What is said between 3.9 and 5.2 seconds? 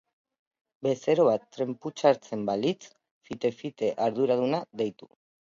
arduraduna deitu.